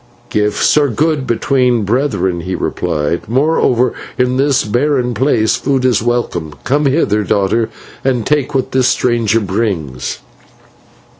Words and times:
"'Gifts 0.31 0.79
are 0.79 0.87
good 0.89 1.27
between 1.27 1.83
brethren,' 1.83 2.41
he 2.41 2.55
replied; 2.55 3.21
'moreover, 3.29 3.93
in 4.17 4.35
this 4.37 4.63
barren 4.63 5.13
place 5.13 5.55
food 5.57 5.85
is 5.85 6.01
welcome. 6.01 6.55
Come 6.63 6.87
hither, 6.87 7.21
daughter, 7.23 7.69
and 8.03 8.25
take 8.25 8.55
what 8.55 8.71
this 8.71 8.87
stranger 8.87 9.39
brings.' 9.39 10.17